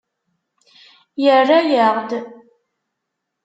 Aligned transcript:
Yerra-aɣ-d. 1.23 2.11